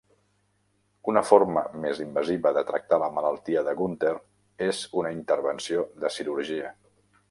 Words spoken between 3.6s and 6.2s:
de Gunther és una intervenció de